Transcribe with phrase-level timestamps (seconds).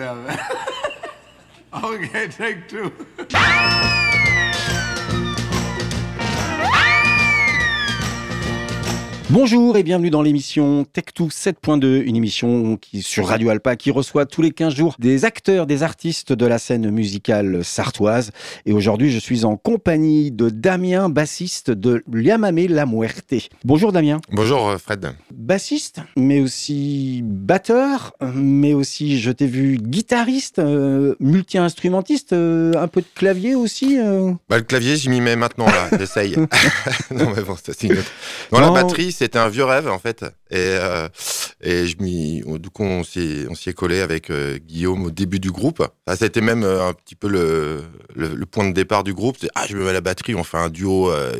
[1.84, 2.92] okay, take two.
[9.32, 14.26] Bonjour et bienvenue dans l'émission Tech2 7.2, une émission qui sur Radio Alpa qui reçoit
[14.26, 18.30] tous les 15 jours des acteurs, des artistes de la scène musicale sartoise.
[18.66, 23.32] Et aujourd'hui, je suis en compagnie de Damien, bassiste de Liamame La Muerte.
[23.64, 24.20] Bonjour Damien.
[24.30, 25.14] Bonjour euh, Fred.
[25.32, 33.00] Bassiste, mais aussi batteur, mais aussi, je t'ai vu, guitariste, euh, multi-instrumentiste, euh, un peu
[33.00, 33.98] de clavier aussi.
[33.98, 34.32] euh.
[34.50, 36.36] Bah, le clavier, j'y m'y mets maintenant, là, j'essaye.
[37.10, 38.12] non, mais bon, c'est une autre.
[38.52, 38.60] Non.
[38.60, 40.24] la batterie, c'était un vieux rêve, en fait.
[40.50, 41.08] Et, euh,
[41.60, 45.80] et je du coup, on s'y, est collé avec euh, Guillaume au début du groupe.
[46.06, 47.82] Enfin, ça a été même euh, un petit peu le,
[48.16, 49.36] le, le point de départ du groupe.
[49.54, 51.32] Ah, je me mets à la batterie, on fait un duo euh,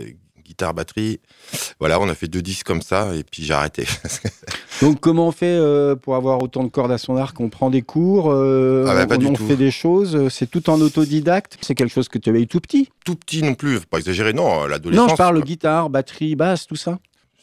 [0.46, 1.18] guitare-batterie.
[1.80, 3.84] Voilà, on a fait deux disques comme ça, et puis j'ai arrêté.
[4.80, 7.40] Donc comment on fait euh, pour avoir autant de cordes à son arc?
[7.40, 9.44] On prend des cours, euh, Ah bah, pas on, du on tout.
[9.46, 11.58] fait des choses, c'est tout en autodidacte?
[11.62, 12.90] C'est quelque chose que tu avais eu tout petit?
[13.04, 15.06] Tout petit non plus, pas exagérer, non, l'adolescence.
[15.08, 15.44] Non, je parle quoi.
[15.44, 17.00] guitare, batterie, basse, tout ça.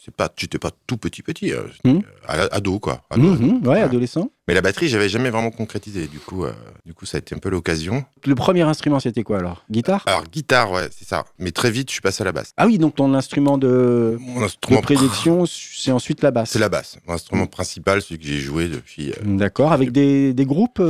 [0.10, 2.00] C'est pas, j'étais pas tout petit petit, euh, Hmm.
[2.32, 3.04] euh, ado, quoi.
[3.12, 4.32] Ado, Mhm, ouais, adolescent.
[4.48, 6.08] Mais la batterie, j'avais jamais vraiment concrétisé.
[6.08, 6.52] Du coup, euh,
[6.84, 8.04] du coup, ça a été un peu l'occasion.
[8.26, 9.64] Le premier instrument, c'était quoi alors?
[9.70, 10.02] Guitare?
[10.08, 11.26] Alors, guitare, ouais, c'est ça.
[11.38, 12.54] Mais très vite, je suis passé à la basse.
[12.58, 16.50] Ah oui, donc ton instrument de, Mon de prédilection, c'est ensuite la basse.
[16.50, 16.98] c'est la basse.
[17.08, 19.12] Mon instrument principal, celui que j'ai joué depuis.
[19.12, 20.82] euh, D'accord, avec des, des groupes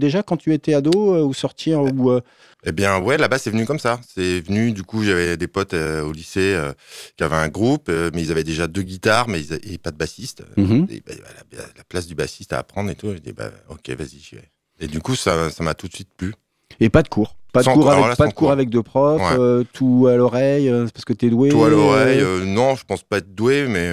[0.00, 2.18] déjà quand tu étais ado ou sortir ou
[2.66, 4.00] Eh bien, ouais, la basse est venue comme ça.
[4.14, 6.72] C'est venu, du coup, j'avais des potes euh, au lycée euh,
[7.16, 9.90] qui avaient un groupe, euh, mais ils avaient déjà deux guitares, mais ils n'avaient pas
[9.90, 10.42] de bassiste.
[10.56, 10.86] mhm.
[10.90, 11.12] Et, bah,
[11.52, 13.12] la, la place du bassiste à apprendre et tout.
[13.12, 14.50] J'ai dit, bah, ok, vas-y, j'y vais.
[14.80, 16.34] Et du coup, ça ça m'a tout de suite plu.
[16.80, 17.36] et pas de cours.
[17.52, 18.50] Pas de cours, avec, là, pas sans de cours cours.
[18.50, 19.38] avec deux profs, Ouais.
[19.38, 21.50] euh, tout à l'oreille, euh, parce que t'es doué.
[21.50, 23.92] Tout à l'oreille, euh, non, je pense pas être doué, mais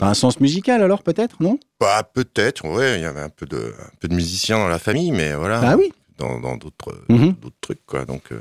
[0.00, 1.58] Un sens musical alors peut-être, non?
[1.80, 4.78] Bah, peut-être, ouais, il y avait un peu, de, un peu de musiciens dans la
[4.78, 5.60] famille, mais voilà.
[5.62, 7.32] Ah oui dans d'autres Mhm.
[7.34, 8.04] d'autres trucs quoi.
[8.04, 8.40] Donc euh,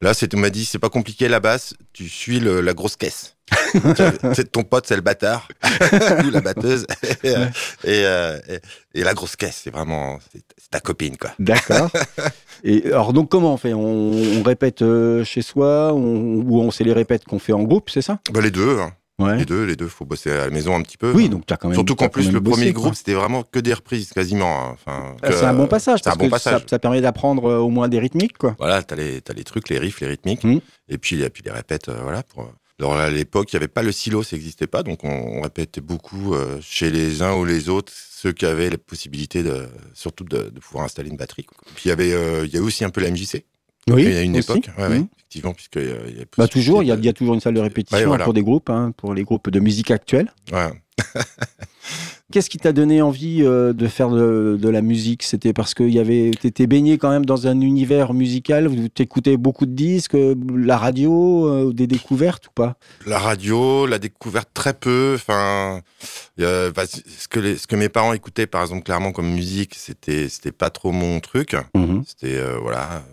[0.00, 1.74] là c'est on m'a dit c'est pas compliqué la basse.
[1.92, 3.34] Tu suis le- la grosse caisse.
[4.34, 5.48] C'est ton pote c'est le bâtard.
[6.26, 6.86] Ou la batteuse.
[7.24, 7.46] Et, euh,
[7.84, 8.38] et, euh,
[8.94, 11.30] et- et la grosse caisse c'est vraiment c'est ta copine quoi.
[11.38, 11.90] D'accord.
[12.62, 13.72] Et alors donc comment on fait?
[13.72, 13.80] On,
[14.12, 15.92] on répète euh, chez soi?
[15.94, 18.20] On- ou on sait les répètes qu'on fait en groupe, c'est ça?
[18.32, 18.92] Bah, les deux hein.
[19.18, 19.36] Ouais.
[19.38, 21.52] les deux les deux faut bosser à la maison un petit peu Oui, donc tu
[21.52, 21.74] as quand même.
[21.74, 22.82] surtout qu'en plus le bossé, premier quoi.
[22.84, 24.70] groupe c'était vraiment que des reprises quasiment hein.
[24.74, 27.58] enfin Ah, C'est un bon passage un bon que passage Ça, ça permet d'apprendre euh,
[27.58, 28.54] au moins des rythmiques quoi.
[28.58, 30.60] Voilà, t'as les, t'as les trucs, les riffs, les rythmiques, Mhm.
[30.88, 32.22] et puis, et puis les répètes, euh, voilà.
[32.22, 32.52] Pour...
[32.78, 35.40] Alors à l'époque, il n'y avait pas le silo, ça n'existait pas, donc on, on
[35.42, 39.66] répétait beaucoup euh, chez les uns ou les autres, ceux qui avaient la possibilité de,
[39.94, 41.42] surtout de, de pouvoir installer une batterie.
[41.44, 41.56] quoi.
[41.74, 43.44] Puis il y avait, euh, il y a aussi un peu la MJC.
[43.94, 44.04] Oui.
[44.04, 44.50] il y a une aussi.
[44.50, 45.06] époque, ouais, ouais, Mhm.
[45.16, 47.34] effectivement, puisque il y a Bah toujours, il y, a, de- il y a toujours
[47.34, 48.24] une salle de répétition Ouais, voilà.
[48.24, 50.32] pour des groupes, hein, pour les groupes de musique actuelle.
[52.30, 55.22] Qu'est-ce qui t'a donné envie euh, de faire de, de la musique?
[55.22, 59.38] C'était parce que y avait, t'étais baigné quand même dans un univers musical, où t'écoutais
[59.38, 62.76] beaucoup de disques, euh, la radio, euh, des découvertes ou pas?
[63.06, 65.12] La radio, la découverte très peu.
[65.14, 65.80] Enfin,
[66.36, 70.28] bah, ce que les- ce que mes parents écoutaient, par exemple, clairement comme musique, c'était
[70.28, 71.56] c'était pas trop mon truc.
[72.06, 73.04] C'était euh, voilà.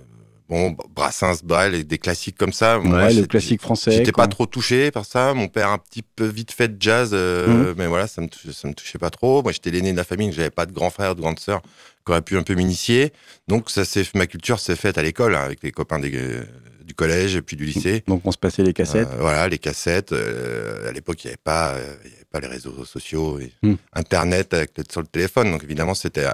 [0.48, 2.78] Bon, Brassens, Brel et des classiques comme ça.
[2.78, 3.92] Moi, Ouais, le c'était- classique français.
[3.92, 5.34] J'étais pas trop touché par ça.
[5.34, 8.54] Mon père un petit peu vite fait de jazz, euh, mais voilà, ça me, touchait,
[8.54, 9.42] ça me touchait pas trop.
[9.42, 11.62] Moi, j'étais l'aîné de la famille, j'avais pas de grand frère, de grande sœur
[12.06, 13.12] qui aurait pu un peu m'initier.
[13.48, 13.82] Donc, ça
[14.14, 16.44] ma culture s'est faite à l'école hein, avec les copains des- euh,
[16.84, 18.04] du collège et puis du lycée.
[18.08, 19.08] Donc on se passait les cassettes.
[19.12, 20.12] Euh, voilà, les cassettes.
[20.12, 21.74] euh, à l'époque, il n'y avait pas,
[22.04, 23.74] il y avait pas les réseaux sociaux, et Hmm.
[23.94, 25.52] Internet avec le, sur le téléphone.
[25.52, 26.28] Donc évidemment, c'était,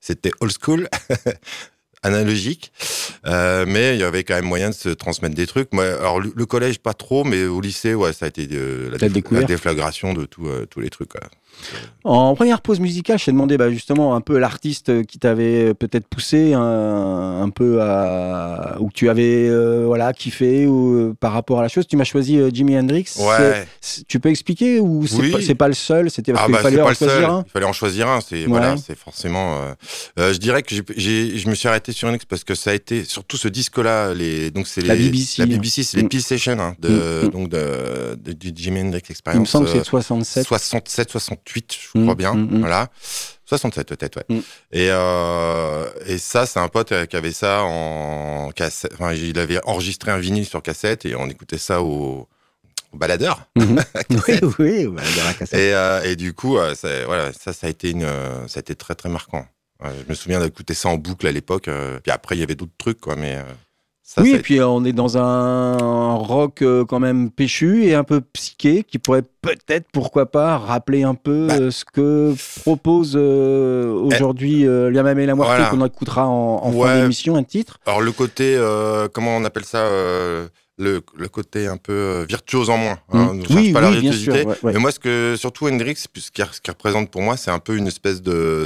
[0.00, 0.88] c'était old school,
[2.02, 2.72] analogique.
[3.26, 5.72] Euh, mais il y avait quand même moyen de se transmettre des trucs.
[5.72, 8.90] Moi, alors le, le collège pas trop, mais au lycée, ouais, ça a été euh,
[8.90, 9.12] la, déf-
[9.46, 11.10] déflagration de tout, euh, tous les trucs.
[11.10, 11.20] quoi.
[12.04, 16.06] En première pause musicale, je t'ai demandé bah, justement un peu l'artiste qui t'avait peut-être
[16.08, 21.60] poussé un, un peu à où tu avais euh, voilà kiffé ou euh, par rapport
[21.60, 21.86] à la chose.
[21.86, 23.04] Tu m'as choisi euh, Jimi Hendrix.
[23.20, 23.66] Ouais.
[24.08, 25.54] Tu peux expliquer ou c'est Oui.
[25.54, 27.44] pas, le seul C'était parce Ah qu'il bah, fallait en choisir un?
[27.46, 28.20] Il fallait en choisir un.
[28.20, 28.46] C'est Ouais.
[28.48, 29.60] voilà, c'est forcément.
[29.62, 29.72] euh,
[30.18, 33.04] euh, je dirais que je me suis arrêté sur Hendrix parce que ça a été
[33.04, 34.12] surtout ce disque-là.
[34.14, 35.40] Les donc c'est La BBC.
[35.42, 36.08] La BBC, c'est les.
[36.08, 36.88] Peel Sessions hein, de
[37.26, 39.38] Mm, donc de, de- du Jimi Hendrix Experience.
[39.38, 40.46] Il me semble que euh, c'est 67.
[40.46, 41.60] 67, 68, je
[41.98, 42.34] Mm, crois bien.
[42.34, 42.60] mm, mm.
[42.60, 42.88] Voilà.
[43.46, 44.36] 67 peut-être, ouais.
[44.36, 44.40] Mm.
[44.72, 48.92] Et, euh, et ça, c'est un pote euh, qui avait ça en cassette.
[48.94, 52.28] Enfin, il avait enregistré un vinyle sur cassette et on écoutait ça au,
[52.92, 53.44] au baladeur.
[53.56, 53.82] Mhm.
[54.10, 55.58] oui, oui, bah, dans la cassette.
[55.60, 58.06] Et, euh, et du coup, ça, voilà, ça, ça a été une,
[58.48, 59.46] ça a été très très marquant.
[59.82, 61.68] Ouais, je me souviens d'écouter ça en boucle à l'époque.
[62.02, 63.36] puis après, il y avait d'autres trucs, quoi, mais
[64.14, 67.94] Ça, oui, et puis euh, on est dans un rock euh, quand même péchu et
[67.94, 71.54] un peu psyché qui pourrait peut-être, pourquoi pas, rappeler un peu Bah.
[71.58, 75.64] euh, ce que propose euh, aujourd'hui euh, Liamame et la Voilà.
[75.70, 77.78] qu'on écoutera en, en fin d'émission, un titre.
[77.86, 79.78] Alors le côté, euh, comment on appelle ça
[80.82, 82.98] le, le côté un peu euh, virtuose en moins.
[83.12, 84.30] hein, on ne cherche oui, pas la oui, virtuosité.
[84.44, 84.72] ouais, ouais.
[84.72, 87.86] Mais moi, ce que surtout Hendrix, ce qu'il représente pour moi, c'est un peu une
[87.86, 88.64] espèce de,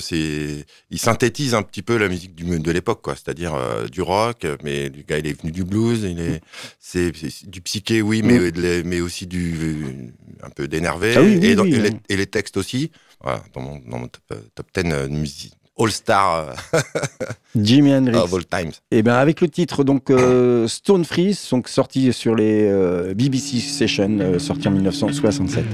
[0.90, 3.14] il synthétise un petit peu la musique du, de l'époque, quoi.
[3.14, 6.40] C'est-à-dire euh, du rock, mais le gars, il est venu du blues, il est,
[6.80, 7.12] c'est,
[7.46, 8.82] du psyché, oui, mais, Mm.
[8.84, 10.12] mais aussi du,
[10.42, 12.90] un peu d'énervé, Ah et, les, et les textes aussi.
[13.22, 15.54] Voilà, dans mon, dans mon top, euh, top 10 euh, de musique.
[15.78, 16.54] All Star
[17.54, 18.18] Jimi Hendrix.
[18.18, 18.72] of All Times.
[18.90, 23.58] Et bien avec le titre donc euh, Stone Freeze, donc sorti sur les euh, BBC
[23.60, 25.64] Sessions, euh, sorti en 1967.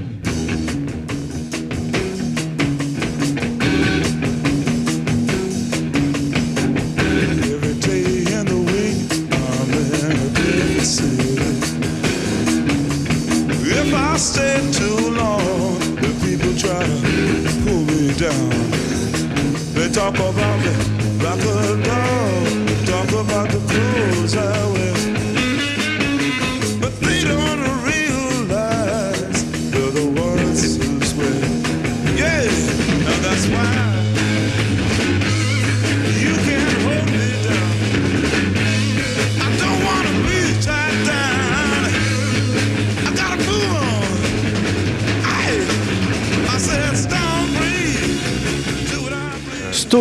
[19.93, 20.52] Talk about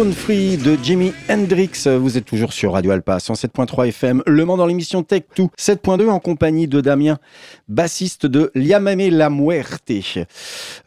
[0.09, 1.85] Free de Jimi Hendrix.
[1.85, 4.23] Vous êtes toujours sur Radio Alpa 107.3 FM.
[4.25, 7.19] Le Mans dans l'émission Tech 2 7.2 en compagnie de Damien,
[7.67, 9.91] bassiste de Liamame La Muerte.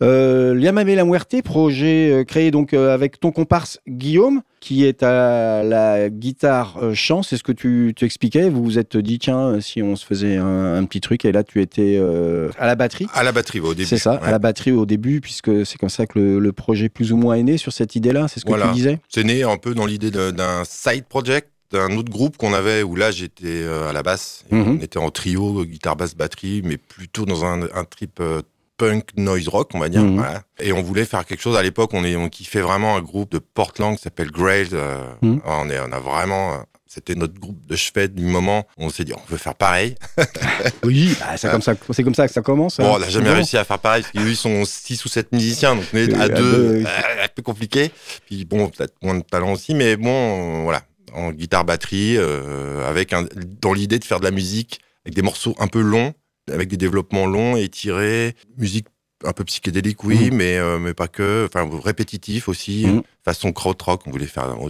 [0.03, 5.03] Euh, Liamame La Muerte, projet euh, créé donc euh, avec ton comparse Guillaume, qui est
[5.03, 7.23] à la guitare euh, chant.
[7.23, 8.49] C'est ce que tu, tu expliquais.
[8.49, 11.45] Vous vous êtes dit, tiens, si on se faisait un, un petit truc, et là
[11.45, 13.07] tu étais euh, à la batterie.
[13.13, 13.85] À la batterie, au début.
[13.87, 14.27] C'est ça, ouais.
[14.27, 17.19] à la batterie au début, puisque c'est comme ça que le, le projet plus ou
[17.19, 18.69] moins est né sur cette idée-là, c'est ce que Voilà.
[18.69, 19.01] tu disais?
[19.11, 22.95] C'est né un peu dans l'idée d'un side project d'un autre groupe qu'on avait où
[22.95, 24.45] là j'étais euh, à la basse.
[24.51, 24.79] Et Mhm.
[24.81, 28.43] On était en trio, euh, guitare, basse, batterie, mais plutôt dans un, un trip euh,
[28.77, 30.03] punk noise rock, on va dire.
[30.03, 30.17] Mhm.
[30.17, 30.43] voilà.
[30.61, 31.57] Et on voulait faire quelque chose.
[31.57, 34.69] À l'époque, on, est, on kiffait vraiment un groupe de Portland qui s'appelle Grail.
[34.73, 35.41] euh, Mhm.
[35.45, 36.55] on, est, on a vraiment.
[36.55, 36.57] euh,
[36.87, 38.67] C'était notre groupe de chevet du moment.
[38.77, 39.97] On s'est dit, on veut faire pareil.
[40.85, 42.77] Oui, bah, c'est comme ça, c'est comme ça que ça commence.
[42.77, 45.09] Bon, hein, on n'a jamais réussi à faire pareil, parce qu'eux, ils sont 6 ou
[45.09, 47.91] 7 musiciens, donc on est à à deux, deux, euh, un peu compliqué.
[48.27, 50.83] Puis bon, peut-être moins de talent aussi, mais bon, voilà,
[51.15, 53.27] en guitare-batterie, euh, avec un,
[53.61, 56.15] dans l'idée de faire de la musique avec des morceaux un peu longs,
[56.53, 58.87] avec des développements longs et tirés, musique
[59.25, 60.37] un peu psychédélique, oui, Mhm.
[60.37, 63.03] mais, euh, mais pas que, enfin répétitif aussi, Mhm.
[63.25, 64.69] Façon krautrock, on voulait faire, on,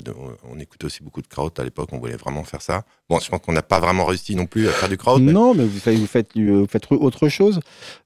[0.54, 2.84] on écoutait aussi beaucoup de kraut à l'époque, on voulait vraiment faire ça.
[3.10, 5.32] Bon, je pense qu'on n'a pas vraiment réussi non plus à faire du kraut, mais
[5.32, 7.60] Non, mais vous faites, vous faites, euh, vous faites autre chose.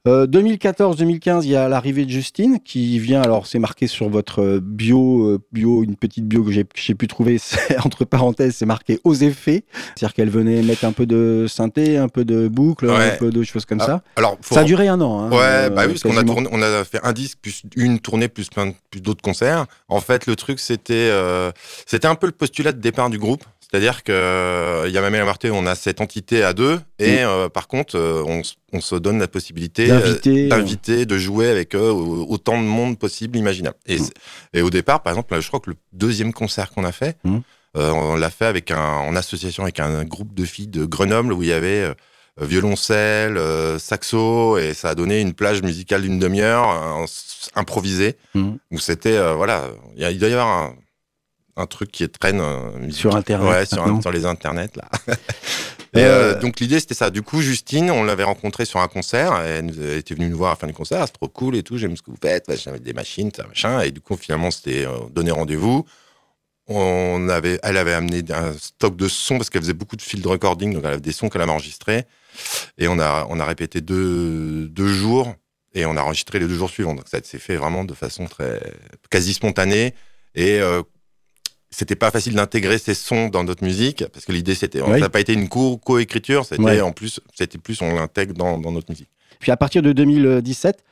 [0.06, 3.22] Euh, 2014-2015, il y a l'arrivée de Justine qui vient.
[3.22, 6.64] Alors, c'est marqué sur votre bio, euh, bio, une petite bio que j'ai
[6.94, 7.38] pu trouver.
[7.84, 9.64] Entre parenthèses, c'est marqué aux effets.
[9.96, 13.42] C'est-à-dire qu'elle venait mettre un peu de synthé, un peu de boucle, un peu de
[13.42, 14.02] choses comme Ah, ça.
[14.16, 15.20] alors Ça a duré un an.
[15.20, 16.34] hein, Ouais, euh, bah oui, parce qu'on a, quasiment.
[16.34, 19.66] tourné- on a fait un disque, plus une tournée, plus plein plus d'autres concerts.
[19.88, 21.52] En fait, le truc, c'était euh,
[21.86, 23.44] c'était un peu le postulat de départ du groupe.
[23.60, 27.50] C'est-à-dire que euh, Yamame et la Marté, on a cette entité à deux, et euh,
[27.50, 28.40] par contre, euh, on,
[28.72, 32.98] on se donne la possibilité euh, D'inviter, d'inviter, de jouer avec eux autant de monde
[32.98, 33.76] possible imaginable.
[33.86, 34.08] Et, Mm.
[34.54, 37.38] et au départ, par exemple, je crois que le deuxième concert qu'on a fait, Mm.
[37.76, 41.34] euh, on l'a fait avec un, en association avec un groupe de filles de Grenoble
[41.34, 41.94] où il y avait euh,
[42.40, 46.68] violoncelle, euh, saxo, et ça a donné une plage musicale d'une demi-heure,
[47.02, 47.06] euh,
[47.54, 48.58] improvisée, Mhm.
[48.70, 49.64] où c'était, euh, voilà,
[49.96, 50.74] il y a- il doit y avoir un,
[51.56, 54.88] un truc qui traîne euh, Sur Internet, ouais, sur, les internets là.
[55.94, 57.08] Et Euh, euh, donc l'idée c'était ça.
[57.10, 59.34] Du coup, Justine, on l'avait rencontrée sur un concert.
[59.40, 61.02] Elle était venue nous voir à la fin du concert.
[61.06, 61.78] C'est trop cool et tout.
[61.78, 62.46] J'aime ce que vous faites.
[62.46, 63.80] Ouais, J'avais des machines, ça machin.
[63.80, 65.86] Et du coup, finalement, c'était euh, donner rendez-vous.
[66.66, 70.26] On avait, elle avait amené un stock de sons parce qu'elle faisait beaucoup de field
[70.26, 72.04] recording, donc elle avait des sons qu'elle avait enregistrés.
[72.78, 75.34] Et on a, on a répété deux, deux jours
[75.74, 76.94] et on a enregistré les deux jours suivants.
[76.94, 78.60] Donc ça s'est fait vraiment de façon très
[79.10, 79.94] quasi spontanée
[80.34, 80.82] et euh,
[81.70, 84.92] c'était pas facile d'intégrer ces sons dans notre musique parce que l'idée c'était, Oui.
[84.94, 86.80] ça n'a pas été une co- coécriture, c'était Ouais.
[86.80, 89.10] en plus, c'était plus on l'intègre dans, dans notre musique.
[89.40, 90.82] Puis à partir de 2017,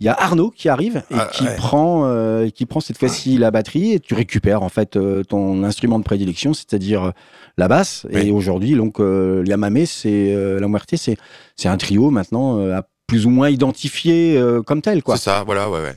[0.00, 1.56] il y a Arnaud qui arrive et Ah, qui ouais.
[1.56, 5.62] prend, euh, qui prend cette fois-ci la batterie et tu récupères en fait euh, ton
[5.64, 7.10] instrument de prédilection, c'est-à-dire euh,
[7.56, 8.06] la basse.
[8.12, 8.28] Oui.
[8.28, 11.16] Et aujourd'hui, donc euh, Liamame, c'est la Muerte, c'est
[11.56, 12.58] c'est un trio maintenant
[13.06, 15.16] plus ou moins identifié comme tel, quoi.
[15.16, 15.94] C'est ça, voilà, ouais, ouais.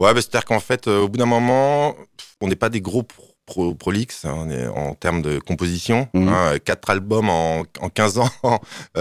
[0.00, 1.94] Ouais, bah, c'est-à-dire qu'en fait, au bout d'un moment,
[2.40, 6.08] on n'est pas des gros pro- pro, prolixe on est en termes de composition.
[6.14, 6.28] Mhm.
[6.28, 8.28] hein, quatre albums en, en 15 ans.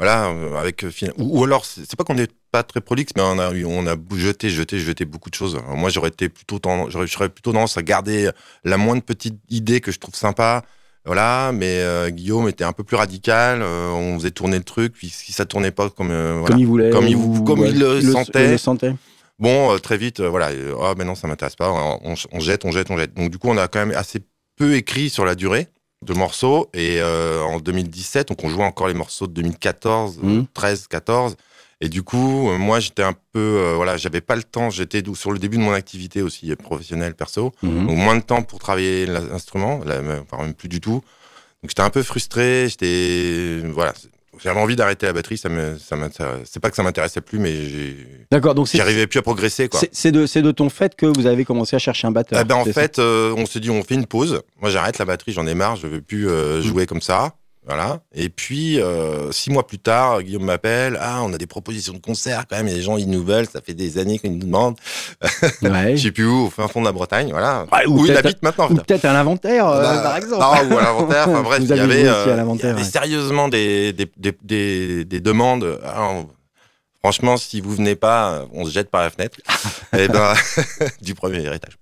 [0.00, 3.22] voilà, euh, avec euh, ou, ou alors c'est pas qu'on n'est pas très prolixe, mais
[3.22, 5.56] on a on a jeté, jeté, jeté beaucoup de choses.
[5.56, 8.30] Alors, moi, j'aurais été plutôt tendance, j'aurais plutôt tendance à garder
[8.64, 10.62] la moindre petite idée que je trouve sympa.
[11.04, 13.60] Voilà, mais euh, Guillaume était un peu plus radical.
[13.60, 16.54] euh, on faisait tourner le truc, puis si ça tournait pas comme euh, voilà.
[16.54, 16.90] Comme il voulait.
[16.90, 18.52] Comme il- ou- comme il le sentait.
[18.52, 18.94] le sentait.
[19.38, 20.50] Bon, très vite, voilà,
[20.82, 21.70] ah ben non, ça m'intéresse pas.
[21.70, 23.12] On, on jette, on jette, on jette.
[23.12, 24.20] Donc du coup, on a quand même assez
[24.56, 25.68] peu écrit sur la durée
[26.02, 26.68] de morceaux.
[26.74, 30.46] Et euh, en 2017, donc on jouait encore les morceaux de 2014, euh, Mhm.
[30.54, 31.36] 13, 14.
[31.82, 34.68] Et du coup, euh, moi, j'étais un peu, euh, voilà, j'avais pas le temps.
[34.70, 37.52] J'étais sur le début de mon activité aussi professionnelle, perso.
[37.62, 37.86] Mhm.
[37.86, 39.80] Donc moins de temps pour travailler l'instrument,
[40.22, 41.02] enfin même plus du tout.
[41.62, 42.66] Donc j'étais un peu frustré.
[42.68, 43.92] J'étais, voilà,
[44.38, 45.38] j'avais envie d'arrêter la batterie.
[45.38, 45.96] Ça me, ça
[46.44, 47.96] c'est pas que ça m'intéressait plus, mais j'ai-
[48.30, 49.80] D'accord, donc j'arrivais plus à progresser, quoi.
[49.92, 52.38] c'est- de, c'est de ton fait que vous avez commencé à chercher un batteur.
[52.40, 54.42] Eh ben, en fait, euh, on s'est dit, on fait une pause.
[54.60, 56.62] Moi, j'arrête la batterie, j'en ai marre, je veux plus euh, Mm.
[56.62, 57.34] jouer comme ça.
[57.70, 58.00] Voilà.
[58.12, 60.98] Et puis, euh, six mois plus tard, Guillaume m'appelle.
[61.00, 62.66] Ah, on a des propositions de concert quand même.
[62.66, 63.46] Il y a des gens, ils nous veulent.
[63.46, 64.76] Ça fait des années qu'ils nous demandent.
[65.62, 65.96] Ouais.
[65.96, 67.30] Je sais plus où, au fin fond de la Bretagne.
[67.30, 67.64] Voilà.
[67.72, 68.68] Ouais, ou où il habite maintenant.
[68.70, 70.42] Ou peut-être à l'inventaire, euh, Bah, par exemple.
[70.42, 71.28] Non, ou à l'inventaire.
[71.28, 72.84] Enfin bref, il y avait, euh, il y avait ouais.
[72.84, 75.78] sérieusement des, des, des, des, des demandes.
[75.84, 76.26] Alors,
[76.98, 79.38] franchement, si vous venez pas, on se jette par la fenêtre.
[79.96, 80.34] et ben,
[81.02, 81.78] du premier étage.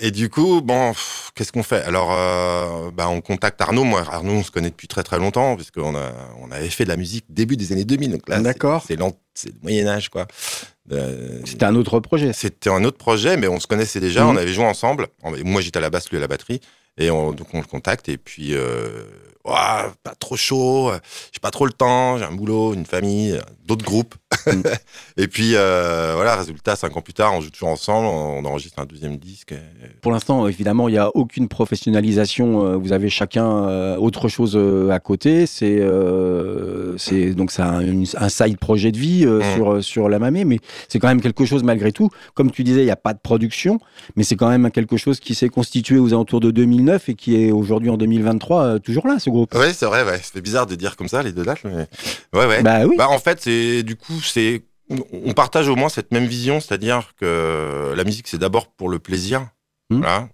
[0.00, 0.92] Et du coup, bon,
[1.34, 1.82] qu'est-ce qu'on fait?
[1.82, 3.84] Alors, euh, bah, on contacte Arnaud.
[3.84, 6.84] Moi, Arnaud, on se connaît depuis très très longtemps, parce qu'on a, on avait fait
[6.84, 8.12] de la musique début des années 2000.
[8.12, 8.84] Donc là, c'est- D'accord.
[8.86, 8.98] C'est
[9.34, 10.26] c'est le Moyen Âge, quoi.
[10.92, 12.32] Euh, C'était un autre projet.
[12.32, 14.30] c'était un autre projet, mais on se connaissait déjà, Mhm.
[14.30, 15.08] on avait joué ensemble.
[15.22, 16.60] En- Moi, j'étais à la basse, lui à la batterie.
[16.96, 18.08] Et on, donc, on le contacte.
[18.08, 19.04] Et puis, euh,
[19.44, 20.98] Pas trop chaud, euh,
[21.32, 24.14] j'ai pas trop le temps, j'ai un boulot, une famille, d'autres groupes.
[24.46, 24.62] Mhm.
[25.16, 28.78] et puis, euh, voilà, résultat, cinq ans plus tard, on joue toujours ensemble, on enregistre
[28.78, 29.54] un deuxième disque.
[30.02, 32.66] Pour l'instant, évidemment, il n'y a aucune professionnalisation.
[32.66, 34.58] euh, Vous avez chacun autre chose
[34.90, 35.46] à côté.
[35.46, 39.54] C'est euh, c'est donc ça un, un side projet de vie euh, Mm.
[39.54, 42.10] sur sur la Mamé, mais c'est quand même quelque chose malgré tout.
[42.34, 43.78] Comme tu disais, il n'y a pas de production,
[44.16, 47.36] mais c'est quand même quelque chose qui s'est constitué aux alentours de 2009 et qui
[47.42, 49.54] est aujourd'hui en 2023 euh, toujours là, ce groupe.
[49.54, 50.20] Ouais, c'est vrai, ouais.
[50.22, 51.86] C'est bizarre de dire comme ça les deux dates, mais
[52.34, 52.62] ouais, ouais.
[52.62, 52.96] Bah oui.
[52.96, 54.62] Bah, en fait, c'est du coup, c'est
[55.12, 58.98] on partage au moins cette même vision, c'est-à-dire que la musique, c'est d'abord pour le
[58.98, 59.46] plaisir.
[59.90, 59.98] Hmm.
[59.98, 60.28] Voilà.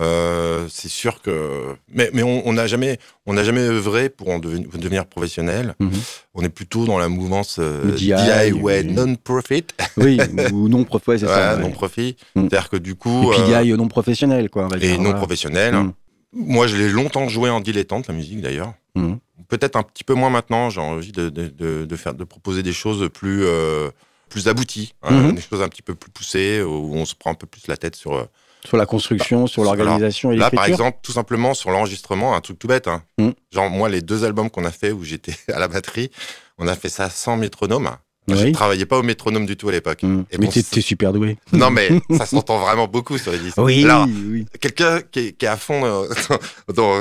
[0.00, 4.40] Euh, c'est sûr que, mais, mais on n'a jamais, on n'a jamais œuvré pour en
[4.40, 5.76] deveni- pour devenir professionnel.
[5.78, 5.92] Mhm.
[6.34, 8.12] On est plutôt dans la mouvance euh, Le DIY,
[8.60, 8.92] ouais, oui.
[8.92, 10.18] non-profit, Oui,
[10.52, 11.54] ou non prof, ouais, c'est ça.
[11.54, 11.62] Ouais.
[11.62, 12.16] non-profit.
[12.34, 12.48] Hmm.
[12.48, 14.64] C'est-à-dire que du Et coup, puis euh, DIY non professionnel, quoi.
[14.64, 15.18] on va et dire, non voilà.
[15.18, 15.74] professionnel.
[15.76, 15.92] Hmm.
[16.34, 18.74] Moi, je l'ai longtemps joué en dilettante, la musique d'ailleurs.
[18.94, 19.18] Mhm.
[19.48, 20.70] Peut-être un petit peu moins maintenant.
[20.70, 23.90] J'ai envie de, de, de, de faire, de proposer des choses plus, euh,
[24.28, 25.34] plus abouties, hein, Mhm.
[25.34, 27.76] des choses un petit peu plus poussées, où on se prend un peu plus la
[27.76, 28.14] tête sur.
[28.14, 28.24] euh,
[28.64, 32.40] Sur la construction, sur Alors, l'organisation et Là, par exemple, tout simplement sur l'enregistrement, un
[32.40, 32.88] truc tout bête.
[32.88, 33.02] hein.
[33.18, 33.34] Mhm.
[33.52, 36.10] Genre, moi, les deux albums qu'on a fait où j'étais à la batterie,
[36.58, 37.90] on a fait ça sans métronome.
[38.26, 38.52] Je Oui.
[38.52, 40.02] travaillais pas au métronome du tout à l'époque.
[40.02, 40.06] Et
[40.38, 41.36] Mais bon, t'es super doué.
[41.52, 43.58] Non, mais ça s'entend vraiment beaucoup sur les disques.
[43.58, 44.46] Oui, Alors, oui.
[44.60, 46.38] quelqu'un qui, est- qui est à fond dans, euh,
[46.74, 46.98] dans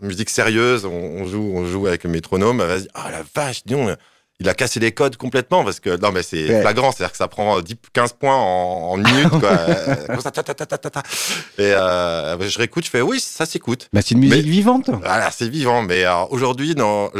[0.00, 2.90] la musique sérieuse, on, on joue, on joue avec le métronome, elle va se dire
[2.94, 3.90] Ah la vache, dis donc,
[4.40, 6.60] il a cassé les codes complètement parce que non, mais c'est Ouais.
[6.62, 9.50] flagrant, c'est-à-dire que ça prend 10, 15 points en, en quoi.
[9.50, 10.42] Euh, comme ça, ta.
[11.58, 13.88] Et euh, je réécoute, je fais Oui, ça s'écoute.
[13.92, 14.90] Bah, c'est une musique Mais- vivante.
[14.90, 17.10] Voilà, c'est vivant, mais aujourd'hui, dans.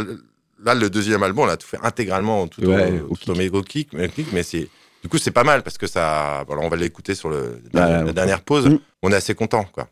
[0.64, 3.90] Là, le deuxième album, on a tout fait intégralement, tout, Ouais, au, au tout kick,
[4.33, 4.69] mais c'est.
[5.02, 6.45] Du coup, c'est pas mal parce que ça.
[6.49, 8.69] On va l'écouter sur le, la, la dernière pause.
[8.69, 8.78] Mm.
[9.02, 9.88] On est assez content, quoi.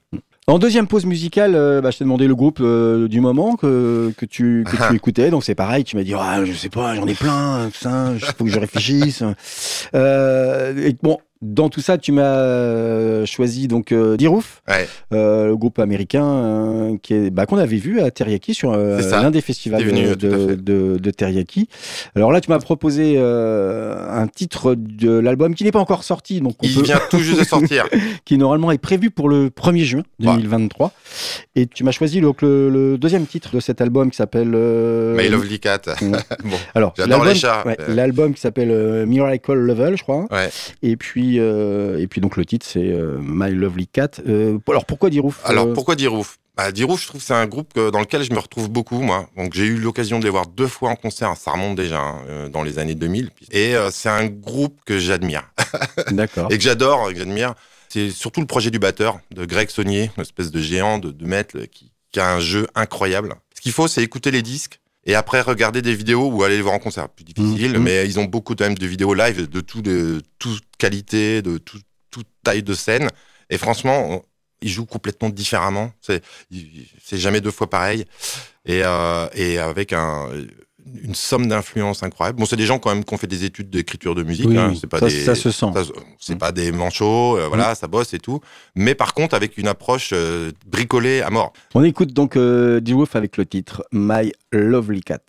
[0.51, 4.13] En deuxième pause musicale, euh, bah, je t'ai demandé le groupe euh, du moment que,
[4.17, 5.31] que, tu, que tu écoutais.
[5.31, 8.21] Donc c'est pareil, tu m'as dit, ah, je sais pas, j'en ai plein, ça, il
[8.21, 9.23] faut que je réfléchisse.
[9.95, 14.87] Euh, et bon, dans tout ça, tu m'as euh, choisi donc euh, Dirouf, Ouais.
[15.15, 19.31] euh, le groupe américain euh, qui est bah, qu'on avait vu à Teriyaki sur l'un
[19.31, 21.69] des festivals venu, de, de, de Teriyaki.
[22.15, 26.55] Alors là, tu m'as proposé un titre de l'album qui n'est pas encore sorti, donc
[26.63, 27.87] on Il peut, vient tout juste de sortir.
[28.25, 30.93] qui normalement est prévu pour le 1er juin 2023.
[31.57, 34.49] Et tu m'as choisi donc le, le deuxième titre de cet album qui s'appelle.
[34.51, 35.81] My Lovely Cat.
[36.45, 37.63] Bon, Alors, J'adore l'album- les chats.
[37.67, 37.77] ouais.
[37.89, 40.27] L'album qui s'appelle Miracle Level, je crois.
[40.31, 40.49] ouais.
[40.83, 44.11] Et puis, euh, et puis donc le titre c'est euh, My Lovely Cat.
[44.27, 46.39] Euh, alors pourquoi Dirouf Alors, pourquoi Dirouf?
[46.57, 49.29] Bah, Dirouf, je trouve c'est un groupe dans lequel je me retrouve beaucoup, moi.
[49.35, 51.35] Donc, j'ai eu l'occasion de les voir deux fois en concert.
[51.37, 53.31] Ça remonte déjà hein, dans les années 2000.
[53.51, 55.51] Et euh, c'est un groupe que j'admire.
[56.11, 56.49] D'accord.
[56.51, 57.55] et que j'adore, et que j'admire.
[57.89, 61.27] C'est surtout le projet du batteur, de Greg Saunier, une espèce de géant de 2
[61.27, 63.37] mètres, euh, qui, qui a un jeu incroyable.
[63.57, 66.63] Ce qu'il faut, c'est écouter les disques et après regarder des vidéos ou aller les
[66.63, 67.09] voir en concert.
[67.09, 67.83] Plus difficile, Mhm.
[67.83, 71.59] mais ils ont beaucoup quand même de vidéos live de tout, de toute qualité, de
[71.59, 71.81] tout,
[72.11, 73.09] toute taille de scène.
[73.49, 74.23] Et franchement, on-
[74.63, 75.93] il joue complètement différemment.
[76.03, 76.23] C'est
[77.19, 78.05] jamais deux fois pareil.
[78.67, 80.29] Et, euh, et avec un,
[81.03, 82.39] une somme d'influence incroyable.
[82.39, 84.49] Bon, c'est des gens quand même qui ont fait des études d'écriture de musique.
[84.49, 84.73] Oui, hein.
[84.79, 85.67] C'est pas ça, des, ça se sent.
[86.19, 88.41] c'est pas des manchots, euh, voilà, ça bosse et tout.
[88.75, 91.53] Mais par contre, avec une approche euh, bricolée à mort.
[91.75, 95.21] On écoute donc euh, D-Wolf avec le titre My Lovely Cat.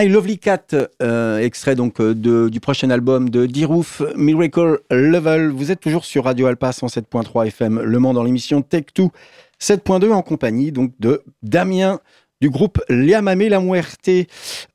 [0.00, 0.68] My Lovely Cat,
[1.02, 5.50] euh, extrait donc euh, du prochain album de D-Roof, Miracle Level.
[5.50, 9.10] Vous êtes toujours sur Radio Alpa 107.3 FM Le Mans dans l'émission Tech2
[9.60, 12.00] 7.2 en compagnie donc de Damien
[12.40, 14.10] du groupe Liamame La Muerte.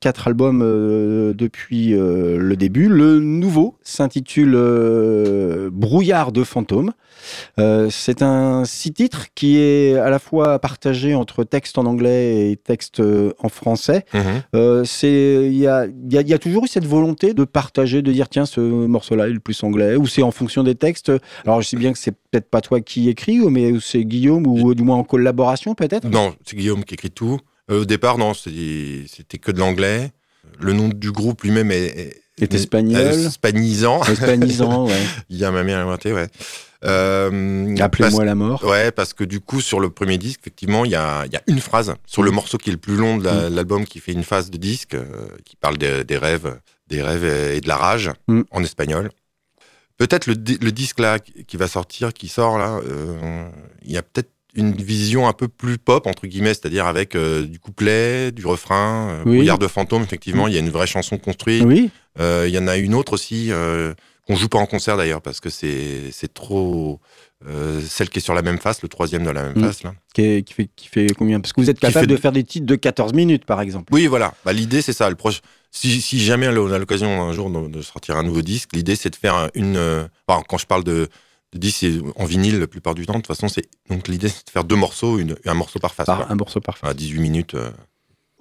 [0.00, 2.88] Quatre albums euh, depuis euh, le début.
[2.88, 6.92] Le nouveau s'intitule euh, Brouillard de fantômes.
[7.90, 12.56] C'est un six titres qui est à la fois partagé entre texte en anglais et
[12.56, 13.02] texte
[13.38, 14.04] en français.
[14.84, 18.46] C'est il y a, y a toujours eu cette volonté de partager, de dire tiens
[18.46, 21.10] ce morceau-là est le plus anglais ou c'est en fonction des textes.
[21.44, 24.74] Alors je sais bien que c'est peut-être pas toi qui écris, mais c'est Guillaume ou
[24.74, 26.08] du moins en collaboration peut-être?
[26.08, 27.40] Non, c'est Guillaume qui écrit tout.
[27.70, 30.12] Euh, au départ, non, c'était que de l'anglais.
[30.60, 33.00] Le nom du groupe lui-même est, est, Est espagnol.
[33.00, 34.02] est hispanisant.
[34.04, 35.02] Hispanisant, ouais.
[35.28, 36.28] Il y a ma mère inventée, ouais.
[36.84, 38.62] Euh, Appelez-moi la mort.
[38.64, 41.36] Ouais, parce que du coup, sur le premier disque, effectivement, il y a, il y
[41.36, 42.34] a une phrase sur le Mm.
[42.34, 44.94] morceau qui est le plus long de la- l'album, qui fait une phase de disque,
[44.94, 45.04] euh,
[45.44, 48.42] qui parle des, des rêves, des rêves et de la rage Mm.
[48.50, 49.10] en espagnol.
[49.96, 53.48] Peut-être le, di- le disque là qui va sortir, qui sort là, euh,
[53.82, 57.44] il y a peut-être une vision un peu plus pop entre guillemets, c'est-à-dire avec euh,
[57.46, 59.36] du couplet, du refrain, euh, Oui.
[59.36, 60.02] Brouillard de fantôme.
[60.02, 61.62] Effectivement, il y a une vraie chanson construite.
[61.64, 61.90] Oui.
[62.18, 63.50] Euh, Il y en a une autre aussi
[64.26, 66.98] qu'on joue pas en concert d'ailleurs parce que c'est c'est trop
[67.46, 69.64] euh, celle qui est sur la même face, le troisième de la même Mm.
[69.66, 69.94] face là.
[70.14, 71.38] Qui, est- qui fait, qui fait combien?
[71.40, 73.92] Parce que vous êtes capable de de- faire des titres de 14 minutes par exemple.
[73.92, 74.32] Oui, voilà.
[74.44, 75.08] Bah, l'idée c'est ça.
[75.10, 75.42] Le proche.
[75.70, 78.96] Si, si jamais on a l'occasion un jour de, de sortir un nouveau disque, l'idée
[78.96, 79.76] c'est de faire une.
[79.76, 81.08] euh, enfin, quand je parle de,
[81.52, 83.14] de disque, c'est en vinyle la plupart du temps.
[83.14, 85.94] De toute façon, c'est donc l'idée c'est de faire deux morceaux, une, un morceau par
[85.94, 86.06] face.
[86.06, 86.26] Par quoi.
[86.30, 86.86] un morceau parfait.
[86.86, 87.54] À 18 minutes.
[87.54, 87.70] euh.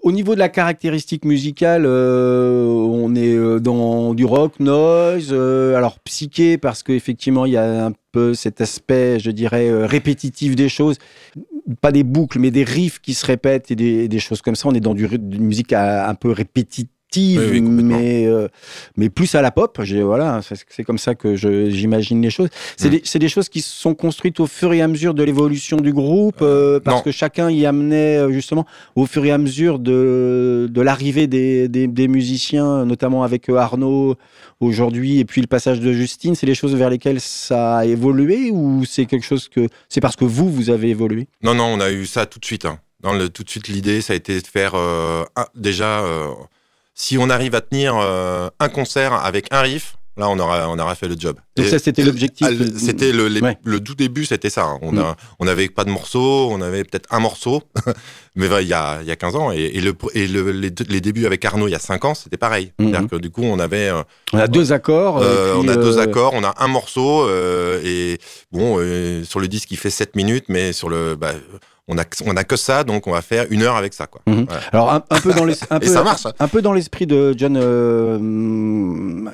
[0.02, 5.76] Au niveau de la caractéristique musicale, euh, on est euh, dans du rock, noise, euh,
[5.76, 10.70] alors psyché parce qu'effectivement il y a un peu cet aspect, je dirais, répétitif des
[10.70, 10.98] choses,
[11.82, 14.68] pas des boucles, mais des riffs qui se répètent et des, des choses comme ça.
[14.68, 15.08] On est dans du,
[15.40, 17.98] musique à- un peu répétitive, Oui, oui, complètement.
[17.98, 18.48] mais euh,
[18.98, 19.80] mais plus à la pop.
[20.04, 22.50] Voilà, c'est comme ça que j'imagine les choses.
[22.78, 23.00] C'est Mm.
[23.14, 26.40] des, des choses qui sont construites au fur et à mesure de l'évolution du groupe,
[26.42, 27.04] euh, parce non.
[27.04, 31.68] que chacun y amenait euh, justement au fur et à mesure de, de l'arrivée des,
[31.68, 34.16] des, des musiciens, notamment avec euh, Arnaud
[34.60, 38.52] aujourd'hui, et puis le passage de Justine, c'est les choses vers lesquelles ça a évolué
[38.52, 41.28] ou c'est quelque chose que c'est parce que vous, vous avez évolué?
[41.44, 42.66] Non, non, on a eu ça tout de suite.
[42.66, 42.80] hein.
[43.02, 46.30] Dans le, tout de suite, l'idée, ça a été de faire euh, un- déjà, euh,
[46.96, 50.80] si on arrive à tenir euh, un concert avec un riff, là, on aura, on
[50.80, 51.36] aura fait le job.
[51.58, 52.48] Donc Et- ça, c'était l'objectif.
[52.50, 53.58] Le- C'était le, les- Ouais.
[53.66, 54.64] le tout début, c'était ça.
[54.64, 54.80] hein.
[54.82, 55.00] On Mm.
[55.00, 57.64] a, on n'avait pas de morceaux, on avait peut-être un morceau,
[58.38, 59.52] mais voilà, il y a, il y a 15 ans.
[59.52, 62.38] Et, et le, et le- les, débuts avec Arnaud, il y a 5 ans, c'était
[62.38, 62.72] pareil.
[62.80, 62.90] Mhm.
[62.92, 65.18] C'est-à-dire que du coup, on avait, euh, On a deux accords.
[65.22, 67.28] euh, puis, on a deux accords, on a un morceau,
[67.84, 68.18] et
[68.54, 68.78] bon,
[69.26, 71.34] sur le disque, il fait 7 minutes, mais sur le, bah,
[71.88, 74.22] on a, on a que ça, donc on va faire une heure avec ça, quoi.
[74.28, 74.46] Mhm.
[74.48, 74.62] Voilà.
[74.72, 76.24] Alors un, un peu dans les, un Et peu, ça marche.
[76.40, 78.18] un peu dans l'esprit de John euh,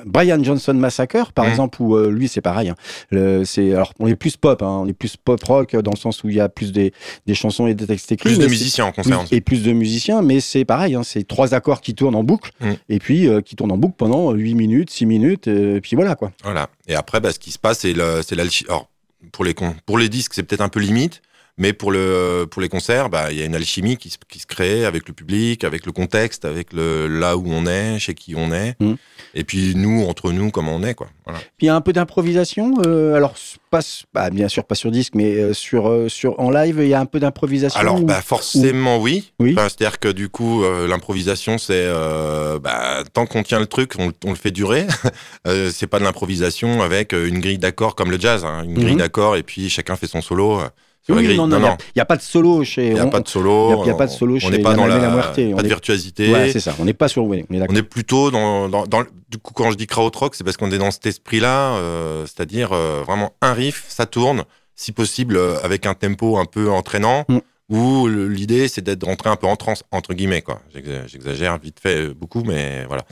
[0.04, 1.50] Brian Johnson Massacre par Mhm.
[1.50, 2.68] exemple où euh, lui c'est pareil.
[2.68, 2.74] hein.
[3.10, 5.92] Le- c'est alors on est plus pop, hein, on est plus pop rock euh, dans
[5.92, 6.92] le sens où il y a plus des,
[7.26, 8.30] des chansons et des textes écrits.
[8.34, 9.24] Plus de musiciens en concert.
[9.30, 12.50] et plus de musiciens, mais c'est pareil, hein, c'est trois accords qui tournent en boucle
[12.60, 12.76] Mhm.
[12.88, 16.14] et puis euh, qui tournent en boucle pendant 8 minutes, 6 minutes, et puis voilà
[16.14, 16.32] quoi.
[16.44, 16.68] Voilà.
[16.88, 17.94] Et après, bah, ce qui se passe, c'est
[18.34, 18.68] l'alchimie.
[18.68, 18.88] Alors,
[19.32, 19.54] pour les,
[19.86, 21.22] pour les disques, c'est peut-être un peu limite,
[21.58, 24.38] Mais pour le pour les concerts, bah il y a une alchimie qui se, qui
[24.38, 28.14] se crée avec le public, avec le contexte, avec le là où on est, chez
[28.14, 28.94] qui on est, Mm.
[29.34, 31.08] et puis nous entre nous comment on est quoi.
[31.26, 31.40] Voilà.
[31.40, 32.74] Puis il y a un peu d'improvisation.
[32.86, 33.34] euh, alors,
[33.70, 33.80] pas,
[34.14, 36.94] bah, bien sûr, pas sur disque, mais euh, sur, euh, sur, en live, il y
[36.94, 37.78] a un peu d'improvisation.
[37.78, 39.32] Alors, ou- bah, forcément, oui.
[39.38, 39.52] Oui.
[39.56, 43.92] Enfin, C'est-à-dire que du coup, euh, l'improvisation, c'est euh, bah, tant qu'on tient le truc,
[43.98, 44.86] on, on le fait durer.
[45.70, 48.98] c'est pas de l'improvisation avec une grille d'accords comme le jazz, hein, une grille Mhm.
[48.98, 50.60] d'accords et puis chacun fait son solo
[51.04, 51.36] sur la Oui, grille.
[51.36, 51.62] non, non, il
[51.96, 52.88] n'y a, pas de solo chez.
[52.88, 53.82] il n'y a on- pas de solo.
[53.84, 55.40] il a- a pas de solo on chez n'est pas dans la, on pas de
[55.40, 56.32] est- virtuosité.
[56.32, 56.74] Ouais, c'est ça.
[56.78, 57.24] On n'est pas sur.
[57.24, 60.34] oui, on est on est plutôt dans, dans, dans du coup quand je dis krautrock,
[60.34, 64.44] c'est parce qu'on est dans cet esprit-là, euh, c'est-à-dire euh, vraiment un riff, ça tourne,
[64.76, 67.38] si possible euh, avec un tempo un peu entraînant, Mm.
[67.72, 70.60] Où l'idée c'est d'être rentré un peu en transe entre guillemets quoi.
[70.74, 73.02] J'exa- J'exagère vite fait euh, beaucoup, mais voilà.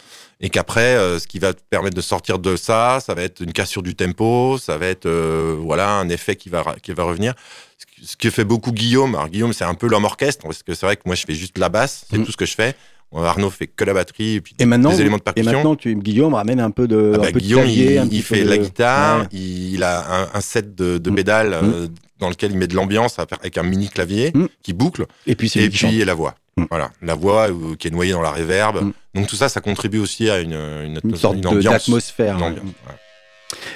[0.40, 3.40] Et qu'après, euh, ce qui va te permettre de sortir de ça, ça va être
[3.40, 7.04] une cassure du tempo, ça va être euh, voilà un effet qui va qui va
[7.04, 7.34] revenir.
[8.02, 9.14] Ce que fait beaucoup Guillaume.
[9.14, 11.34] Alors Guillaume, c'est un peu l'homme orchestre parce que c'est vrai que moi je fais
[11.34, 12.24] juste la basse, c'est Mm.
[12.24, 12.74] tout ce que je fais.
[13.12, 15.52] Arnaud fait que la batterie et puis Et maintenant, des éléments de et percussion.
[15.52, 17.98] maintenant tu, Guillaume ramène un peu de, Ah un bah, peu de Guillaume, clavier, il,
[17.98, 19.26] un il petit fait de la de- guitare, Ouais.
[19.32, 21.14] il a un, un set de, de Mm.
[21.16, 21.86] pédales euh,
[22.20, 24.46] dans lequel il met de l'ambiance avec un mini clavier Mm.
[24.62, 26.34] qui boucle, Et puis c'est et puis la voix.
[26.56, 26.64] Mm.
[26.70, 28.76] Voilà, la voix euh, qui est noyée dans la réverb.
[28.84, 28.92] Mm.
[29.16, 32.38] Donc tout ça, ça contribue aussi à une, une, une sorte de- d'atmosphère.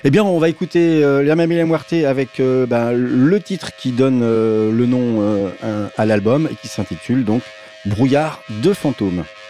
[0.05, 3.41] Eh bien, on va écouter euh, La Mamie et la Muerte avec euh, ben, le
[3.41, 5.51] titre qui donne euh, le nom
[5.97, 7.43] à l'album et qui s'intitule donc
[7.87, 9.44] Brouillard de fantômes.「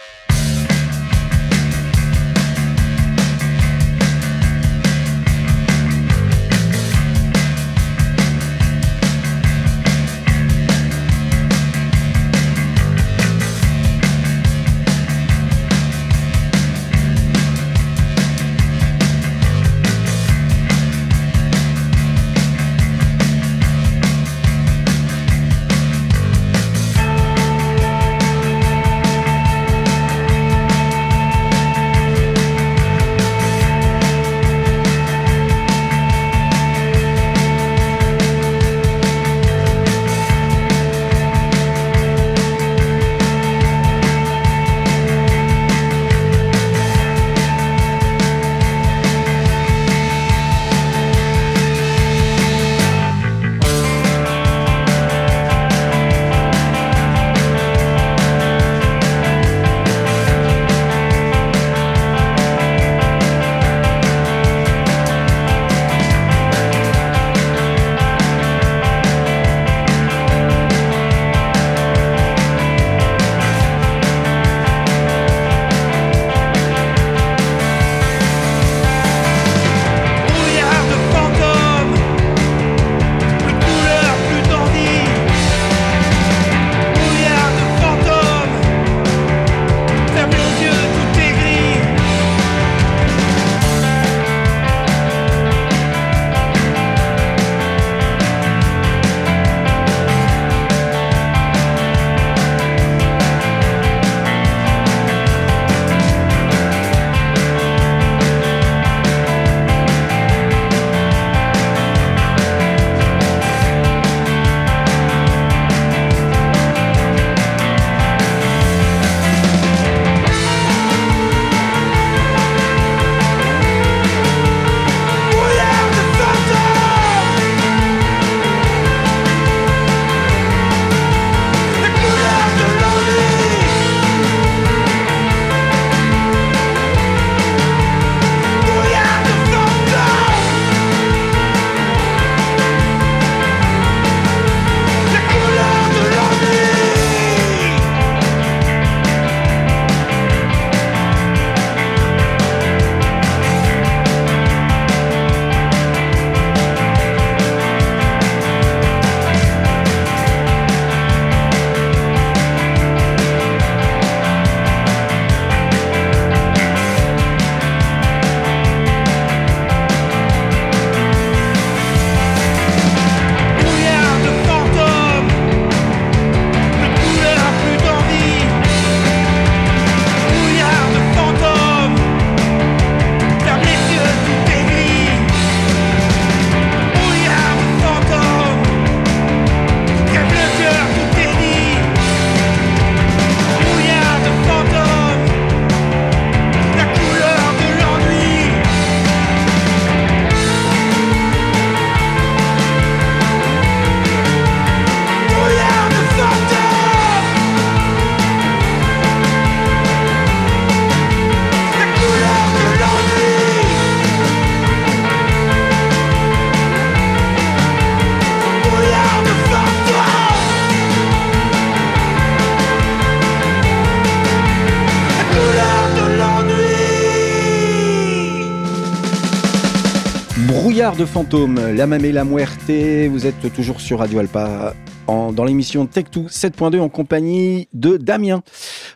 [230.97, 232.69] De fantômes, la mamé la muerte,
[233.09, 234.73] vous êtes toujours sur Radio Alpa
[235.07, 238.41] en- dans l'émission Tech2 7.2 en compagnie de Damien.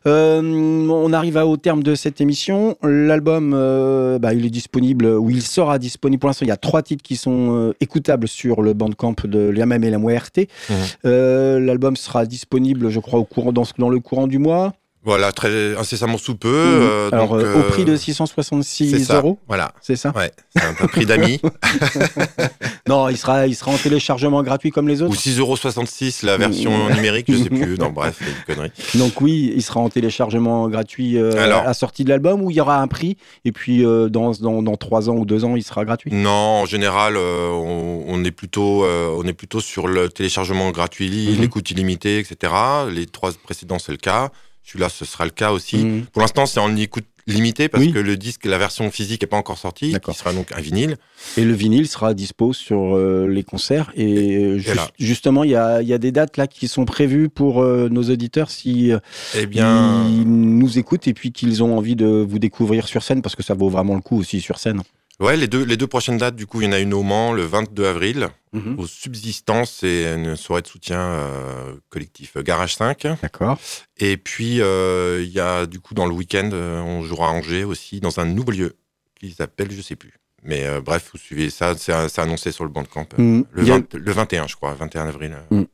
[0.08, 2.78] Euh, on arrive à- au terme de cette émission.
[2.84, 6.46] L'album, euh, bah, il est disponible, ou il sera disponible pour l'instant.
[6.46, 9.90] Il y a trois titres qui sont euh, écoutables sur le bandcamp de La mamé
[9.90, 10.38] la muerte.
[10.70, 10.76] Mhm.
[11.06, 14.74] Euh, L'album sera disponible, je crois, au courant, dans, dans le courant du mois.
[15.10, 16.48] Voilà, très incessamment sous peu.
[16.50, 16.82] Mhm.
[16.84, 19.16] euh, Alors, donc, euh, au euh, prix de c'est 666 ça.
[19.18, 19.74] euros, Voilà.
[19.82, 21.42] c'est ça Ouais, c'est un, prix d'amis.
[22.88, 25.12] Non, il sera, il sera en téléchargement gratuit comme les autres.
[25.12, 27.78] Ou 6,66€ la version numérique, je sais plus.
[27.78, 28.72] Non, bref, c'est une connerie.
[28.96, 31.62] Donc oui, il sera en téléchargement gratuit euh, Alors.
[31.62, 34.62] à la sortie de l'album ou il y aura un prix et puis dans, dans,
[34.64, 36.12] dans 3 ans ou 2 ans, il sera gratuit.
[36.14, 36.30] Non,
[36.62, 41.42] en général, on, on est plutôt, on est plutôt sur le téléchargement gratuit, Mhm.
[41.42, 42.54] l'écoute illimitée, etc.
[42.92, 44.30] Les trois précédents, c'est le cas.
[44.64, 45.78] Celui-là, ce sera le cas aussi.
[45.78, 46.06] Mhm.
[46.08, 47.92] Pour l'instant, c'est en écoute limitée parce Oui.
[47.94, 50.98] que le disque, la version physique n'est pas encore sortie, qui sera donc un vinyle.
[51.38, 54.90] Et le vinyle sera dispo sur euh, les concerts et, euh, et juste- là.
[55.00, 58.04] justement, il y a, y a des dates là qui sont prévues pour euh, nos
[58.10, 58.92] auditeurs si
[59.38, 63.22] Eh bien, ils nous écoutent et puis qu'ils ont envie de vous découvrir sur scène
[63.22, 64.82] parce que ça vaut vraiment le coup aussi sur scène.
[65.20, 67.04] Ouais, les deux, les deux prochaines dates, du coup, il y en a une au
[67.04, 68.28] Mans le 22 avril.
[68.54, 68.80] Mhm.
[68.80, 73.06] Au Subsistance, c'est une soirée de soutien euh, collectif euh, Garage 5.
[73.22, 73.58] D'accord.
[73.98, 77.64] Et puis, euh, il y a du coup, dans le week-end, on jouera à Angers
[77.64, 78.76] aussi, dans un nouveau lieu
[79.20, 80.14] qui s'appelle, je sais plus.
[80.42, 83.06] Mais euh, bref, vous suivez ça, c'est annoncé sur le Bandcamp.
[83.18, 83.44] Mhm.
[83.52, 85.36] Le, Il y a- 20 le 21, je crois, 21 avril.
[85.52, 85.66] euh.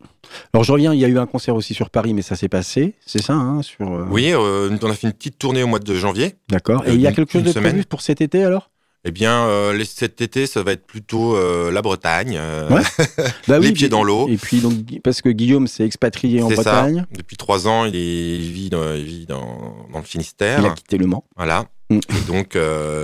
[0.53, 2.49] Alors je reviens, il y a eu un concert aussi sur Paris, mais ça s'est
[2.49, 3.93] passé, c'est ça hein, sur.
[3.93, 6.33] euh, Oui, euh, on a fait une petite tournée au mois de janvier.
[6.49, 6.83] D'accord.
[6.87, 8.71] Et il y a quelque chose de prévu pour cet été alors?
[9.07, 12.37] Eh bien, euh, cet été, ça va être plutôt euh, la Bretagne.
[12.39, 12.81] euh, Ouais.
[13.47, 14.27] Bah Les pieds dans l'eau.
[14.27, 16.55] Et puis donc parce que Guillaume s'est expatrié en ça.
[16.55, 20.59] Bretagne, Depuis trois ans, il, est- il vit, dans, il vit dans, dans le Finistère.
[20.59, 21.23] il a quitté le Mans.
[21.35, 21.67] Voilà.
[21.91, 21.99] Mm.
[22.09, 22.57] Et donc,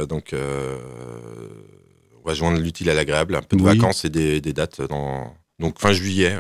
[0.10, 3.78] donc on va joindre l'utile à l'agréable, un peu de Oui.
[3.78, 6.40] vacances et des, des dates dans donc fin juillet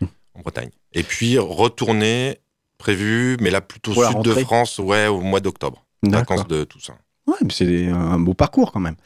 [0.00, 0.04] Mm.
[0.34, 0.70] en Bretagne.
[0.92, 2.38] Et puis retourner
[2.78, 4.32] prévu, mais là plutôt Pour sud de.
[4.34, 6.98] France, ouais, au mois d'octobre, vacances de Toussaint.
[7.26, 8.96] Ouais, mais c'est un beau parcours quand même.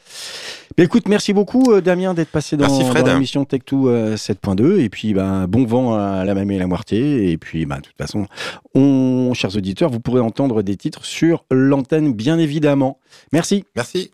[0.77, 4.89] Mais écoute, merci beaucoup euh, Damien d'être passé dans, dans l'émission Tech2 euh, 7.2 et
[4.89, 7.97] puis ben bon vent à la mamie et la moitié et puis ben de toute
[7.97, 8.27] façon,
[8.75, 12.99] on chers auditeurs, vous pourrez entendre des titres sur l'antenne bien évidemment.
[13.31, 13.63] Merci.
[13.75, 14.11] Merci.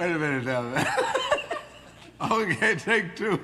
[0.00, 0.64] Wait a minute now.
[2.30, 3.38] okay, take two.